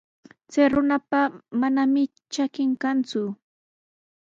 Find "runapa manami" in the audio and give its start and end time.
0.73-2.03